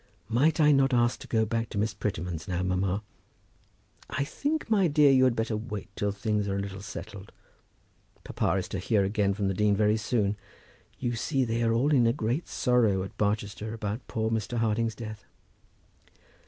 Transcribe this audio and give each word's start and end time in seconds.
"Might 0.29 0.59
I 0.59 0.71
not 0.71 0.95
ask 0.95 1.19
to 1.19 1.27
go 1.27 1.45
back 1.45 1.69
to 1.69 1.77
Miss 1.77 1.93
Prettyman's 1.93 2.47
now, 2.47 2.63
mamma?" 2.63 3.03
"I 4.09 4.23
think, 4.23 4.65
dear, 4.95 5.11
you 5.11 5.25
had 5.25 5.35
better 5.35 5.55
wait 5.55 5.95
till 5.95 6.11
things 6.11 6.47
are 6.47 6.55
a 6.55 6.59
little 6.59 6.81
settled. 6.81 7.31
Papa 8.23 8.53
is 8.57 8.67
to 8.69 8.79
hear 8.79 9.03
again 9.03 9.35
from 9.35 9.47
the 9.47 9.53
dean 9.53 9.75
very 9.75 9.97
soon. 9.97 10.37
You 10.97 11.13
see 11.15 11.45
they 11.45 11.61
are 11.61 11.73
all 11.73 11.91
in 11.93 12.07
a 12.07 12.13
great 12.13 12.47
sorrow 12.47 13.03
at 13.03 13.15
Barchester 13.19 13.75
about 13.75 14.07
poor 14.07 14.31
Mr. 14.31 14.57
Harding's 14.57 14.95
death." 14.95 15.23